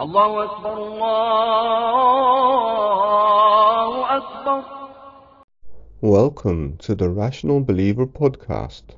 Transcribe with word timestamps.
الله 0.00 0.44
أكبر 0.44 0.78
الله 1.98 4.16
أكبر 4.16 4.62
Welcome 6.00 6.76
to 6.78 6.94
the 6.94 7.08
Rational 7.08 7.60
Believer 7.60 8.06
podcast. 8.06 8.94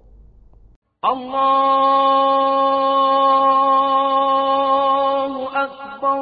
الله 4.50 5.62
أكبر 5.64 6.20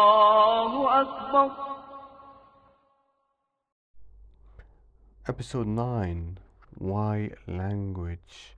الله 0.00 1.00
أكبر 1.00 1.50
Episode 5.28 5.66
9 5.66 6.38
Why 6.78 7.30
Language 7.46 8.56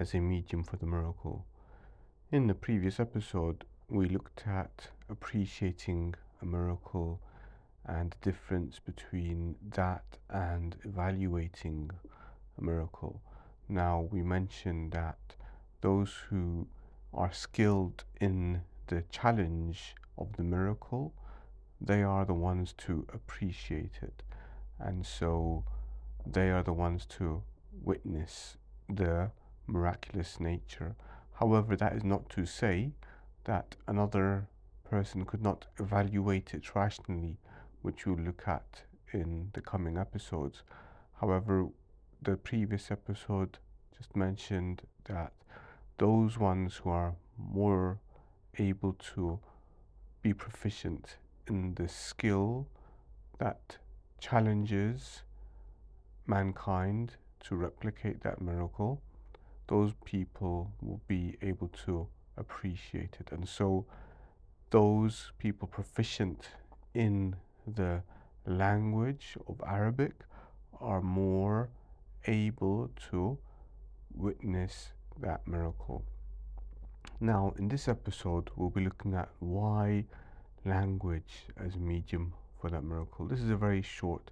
as 0.00 0.14
a 0.14 0.20
Medium 0.20 0.64
for 0.64 0.76
the 0.76 0.86
Miracle. 0.86 1.44
In 2.30 2.46
the 2.46 2.54
previous 2.54 2.98
episode, 2.98 3.64
we 3.90 4.08
looked 4.08 4.44
at 4.46 4.88
appreciating 5.10 6.14
a 6.40 6.46
miracle 6.46 7.20
and 7.84 8.10
the 8.10 8.30
difference 8.30 8.78
between 8.78 9.54
that 9.74 10.16
and 10.30 10.76
evaluating 10.82 11.90
a 12.58 12.64
miracle. 12.64 13.20
Now, 13.68 14.08
we 14.10 14.22
mentioned 14.22 14.92
that 14.92 15.18
those 15.82 16.14
who 16.30 16.68
are 17.12 17.34
skilled 17.34 18.04
in 18.18 18.62
the 18.86 19.02
challenge 19.10 19.94
of 20.16 20.32
the 20.38 20.42
miracle, 20.42 21.12
they 21.82 22.02
are 22.02 22.24
the 22.24 22.32
ones 22.32 22.72
to 22.78 23.06
appreciate 23.12 23.98
it. 24.00 24.22
And 24.80 25.04
so 25.06 25.64
they 26.26 26.50
are 26.50 26.62
the 26.62 26.72
ones 26.72 27.06
to 27.06 27.42
witness 27.82 28.56
the 28.88 29.30
miraculous 29.66 30.40
nature. 30.40 30.94
However, 31.34 31.76
that 31.76 31.94
is 31.94 32.04
not 32.04 32.28
to 32.30 32.46
say 32.46 32.92
that 33.44 33.76
another 33.86 34.48
person 34.88 35.24
could 35.24 35.42
not 35.42 35.66
evaluate 35.78 36.54
it 36.54 36.74
rationally, 36.74 37.38
which 37.80 38.06
we'll 38.06 38.16
look 38.16 38.46
at 38.46 38.82
in 39.12 39.50
the 39.54 39.60
coming 39.60 39.98
episodes. 39.98 40.62
However, 41.20 41.68
the 42.20 42.36
previous 42.36 42.90
episode 42.90 43.58
just 43.96 44.14
mentioned 44.14 44.82
that 45.04 45.32
those 45.98 46.38
ones 46.38 46.76
who 46.76 46.90
are 46.90 47.14
more 47.36 47.98
able 48.58 48.92
to 49.14 49.38
be 50.20 50.32
proficient 50.32 51.16
in 51.48 51.74
the 51.74 51.88
skill 51.88 52.68
that 53.38 53.76
challenges 54.20 55.22
mankind 56.26 57.16
to 57.44 57.56
replicate 57.56 58.22
that 58.22 58.40
miracle, 58.40 59.02
those 59.68 59.92
people 60.04 60.72
will 60.80 61.00
be 61.06 61.36
able 61.42 61.68
to 61.84 62.06
appreciate 62.36 63.16
it. 63.20 63.32
And 63.32 63.48
so, 63.48 63.86
those 64.70 65.32
people 65.38 65.68
proficient 65.68 66.48
in 66.94 67.36
the 67.66 68.02
language 68.46 69.36
of 69.46 69.60
Arabic 69.66 70.14
are 70.80 71.00
more 71.02 71.68
able 72.26 72.90
to 73.10 73.38
witness 74.14 74.92
that 75.20 75.46
miracle. 75.46 76.04
Now, 77.20 77.54
in 77.58 77.68
this 77.68 77.88
episode, 77.88 78.50
we'll 78.56 78.70
be 78.70 78.84
looking 78.84 79.14
at 79.14 79.28
why 79.38 80.04
language 80.64 81.46
as 81.56 81.74
a 81.74 81.78
medium 81.78 82.34
for 82.60 82.70
that 82.70 82.82
miracle. 82.82 83.26
This 83.26 83.40
is 83.40 83.50
a 83.50 83.56
very 83.56 83.82
short 83.82 84.30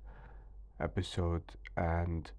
episode, 0.80 1.42
and 1.80 2.30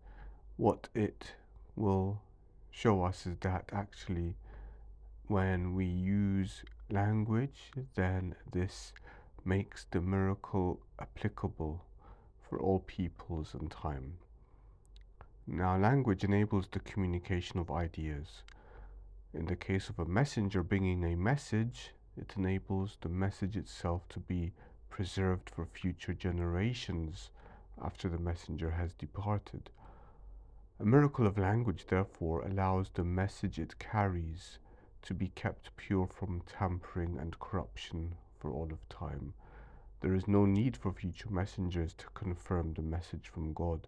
what 0.58 0.88
it 0.94 1.34
will 1.76 2.22
show 2.70 3.04
us 3.04 3.26
is 3.26 3.38
that 3.42 3.72
actually, 3.74 4.36
when 5.28 5.74
we 5.74 5.86
use 5.86 6.64
language, 6.92 7.72
then 7.96 8.36
this 8.52 8.94
makes 9.44 9.88
the 9.90 10.00
miracle 10.00 10.80
applicable 11.00 11.84
for 12.48 12.60
all 12.60 12.80
peoples 12.80 13.56
and 13.60 13.72
time. 13.72 14.14
Now, 15.48 15.76
language 15.76 16.24
enables 16.24 16.68
the 16.72 16.80
communication 16.80 17.60
of 17.60 17.72
ideas. 17.72 18.44
In 19.34 19.46
the 19.48 19.56
case 19.56 19.90
of 19.90 19.98
a 19.98 20.06
messenger 20.06 20.62
bringing 20.62 21.04
a 21.04 21.16
message, 21.16 21.96
it 22.16 22.34
enables 22.38 22.98
the 23.02 23.10
message 23.10 23.58
itself 23.58 24.08
to 24.10 24.20
be 24.20 24.52
preserved 24.90 25.50
for 25.50 25.66
future 25.66 26.14
generations 26.14 27.32
after 27.82 28.10
the 28.10 28.18
messenger 28.18 28.72
has 28.72 28.94
departed. 28.94 29.70
A 30.80 30.86
miracle 30.86 31.28
of 31.28 31.38
language, 31.38 31.86
therefore, 31.88 32.42
allows 32.42 32.90
the 32.90 33.04
message 33.04 33.60
it 33.60 33.78
carries 33.78 34.58
to 35.04 35.14
be 35.14 35.30
kept 35.30 35.76
pure 35.78 36.08
from 36.08 36.42
tampering 36.48 37.18
and 37.20 37.40
corruption 37.40 38.16
for 38.40 38.52
all 38.52 38.72
of 38.72 38.90
time. 38.90 39.34
There 40.02 40.16
is 40.16 40.28
no 40.28 40.46
need 40.46 40.76
for 40.76 40.92
future 40.92 41.30
messengers 41.30 41.94
to 41.94 42.08
confirm 42.16 42.74
the 42.74 42.82
message 42.82 43.28
from 43.28 43.54
God, 43.54 43.88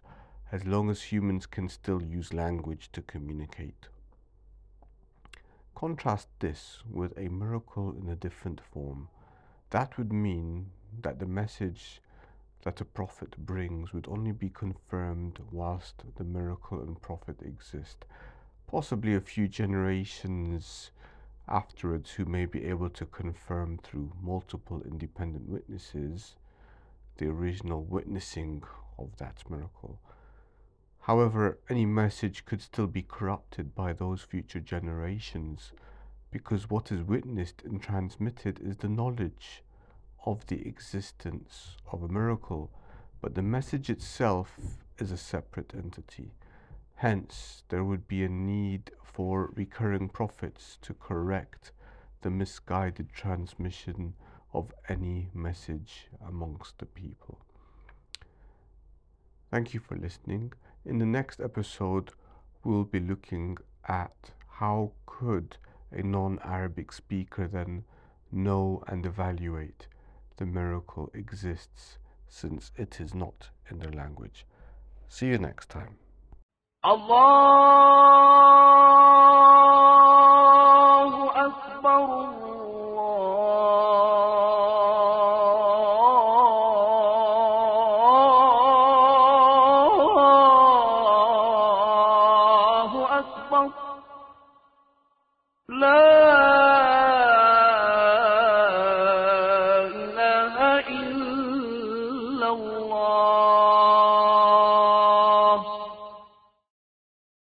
as 0.51 0.65
long 0.65 0.91
as 0.91 1.01
humans 1.01 1.47
can 1.47 1.67
still 1.67 2.03
use 2.03 2.33
language 2.33 2.91
to 2.91 3.01
communicate. 3.01 3.87
Contrast 5.73 6.27
this 6.39 6.83
with 6.87 7.17
a 7.17 7.29
miracle 7.29 7.95
in 7.99 8.07
a 8.07 8.15
different 8.15 8.61
form. 8.61 9.09
That 9.71 9.97
would 9.97 10.13
mean 10.13 10.69
that 11.01 11.17
the 11.17 11.25
message 11.25 11.99
that 12.63 12.81
a 12.81 12.85
prophet 12.85 13.37
brings 13.37 13.93
would 13.93 14.07
only 14.07 14.31
be 14.31 14.49
confirmed 14.49 15.39
whilst 15.51 16.03
the 16.15 16.23
miracle 16.23 16.79
and 16.79 17.01
prophet 17.01 17.37
exist. 17.41 18.05
Possibly 18.67 19.15
a 19.15 19.21
few 19.21 19.47
generations 19.47 20.91
afterwards, 21.47 22.11
who 22.11 22.25
may 22.25 22.45
be 22.45 22.65
able 22.65 22.89
to 22.89 23.05
confirm 23.05 23.77
through 23.77 24.13
multiple 24.21 24.81
independent 24.85 25.47
witnesses 25.47 26.35
the 27.17 27.27
original 27.27 27.83
witnessing 27.83 28.63
of 28.97 29.17
that 29.17 29.43
miracle. 29.49 29.99
However, 31.01 31.59
any 31.69 31.85
message 31.85 32.45
could 32.45 32.61
still 32.61 32.87
be 32.87 33.03
corrupted 33.03 33.75
by 33.75 33.91
those 33.91 34.21
future 34.21 34.61
generations 34.61 35.73
because 36.31 36.69
what 36.69 36.91
is 36.91 37.03
witnessed 37.03 37.61
and 37.63 37.81
transmitted 37.81 38.59
is 38.61 38.77
the 38.77 38.87
knowledge 38.87 39.63
of 40.25 40.45
the 40.47 40.67
existence 40.67 41.77
of 41.91 42.03
a 42.03 42.07
miracle, 42.07 42.71
but 43.21 43.35
the 43.35 43.41
message 43.41 43.89
itself 43.89 44.59
is 44.97 45.11
a 45.11 45.17
separate 45.17 45.73
entity. 45.75 46.31
Hence, 46.95 47.63
there 47.69 47.83
would 47.83 48.07
be 48.07 48.23
a 48.23 48.29
need 48.29 48.91
for 49.03 49.51
recurring 49.55 50.09
prophets 50.09 50.77
to 50.81 50.93
correct 50.93 51.71
the 52.21 52.29
misguided 52.29 53.11
transmission 53.11 54.13
of 54.53 54.71
any 54.87 55.29
message 55.33 56.07
amongst 56.25 56.77
the 56.79 56.85
people. 56.85 57.39
Thank 59.51 59.73
you 59.73 59.79
for 59.79 59.97
listening. 59.97 60.53
In 60.85 60.99
the 60.99 61.05
next 61.05 61.39
episode, 61.39 62.11
we'll 62.63 62.85
be 62.85 62.99
looking 62.99 63.57
at 63.87 64.31
how 64.47 64.93
could 65.05 65.57
a 65.91 66.01
non-Arabic 66.01 66.91
speaker 66.91 67.47
then 67.47 67.83
know 68.31 68.83
and 68.87 69.05
evaluate 69.05 69.87
the 70.37 70.45
miracle 70.45 71.09
exists 71.13 71.97
since 72.27 72.71
it 72.75 72.99
is 72.99 73.13
not 73.13 73.49
in 73.69 73.79
their 73.79 73.91
language. 73.91 74.45
See 75.07 75.27
you 75.27 75.37
next 75.37 75.69
time. 75.69 75.97
Allahu 76.83 77.13
Akbar. 81.45 82.33
Allahu 92.03 92.99
Akbar. 93.19 93.67
La 95.69 96.22
وإن 100.87 101.22